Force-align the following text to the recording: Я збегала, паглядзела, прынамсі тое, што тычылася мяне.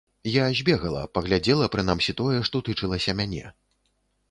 Я 0.35 0.45
збегала, 0.59 1.03
паглядзела, 1.17 1.67
прынамсі 1.77 2.17
тое, 2.23 2.39
што 2.51 2.65
тычылася 2.69 3.19
мяне. 3.23 3.45